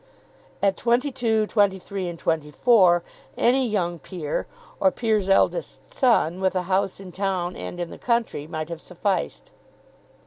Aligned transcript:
At 0.63 0.77
twenty 0.77 1.11
two, 1.11 1.45
twenty 1.45 1.77
three, 1.77 2.07
and 2.09 2.17
twenty 2.17 2.49
four 2.49 3.03
any 3.37 3.67
young 3.67 3.99
peer, 3.99 4.47
or 4.79 4.89
peer's 4.89 5.29
eldest 5.29 5.93
son, 5.93 6.39
with 6.41 6.55
a 6.55 6.63
house 6.63 6.99
in 6.99 7.11
town 7.11 7.55
and 7.55 7.79
in 7.79 7.91
the 7.91 7.99
country, 7.99 8.47
might 8.47 8.69
have 8.69 8.81
sufficed. 8.81 9.51